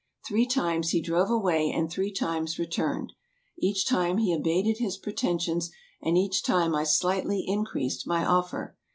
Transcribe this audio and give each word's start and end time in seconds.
Three 0.27 0.47
times 0.47 0.89
he 0.89 0.99
drove 0.99 1.29
away 1.29 1.69
and 1.71 1.87
three 1.87 2.11
times 2.11 2.57
returned. 2.57 3.13
Each 3.59 3.85
time 3.87 4.17
he 4.17 4.33
abated 4.33 4.79
his 4.79 4.97
pretensions, 4.97 5.69
and 6.01 6.17
each 6.17 6.41
time 6.41 6.73
I 6.73 6.85
slightly 6.85 7.43
increased 7.47 8.07
my 8.07 8.25
offer. 8.25 8.75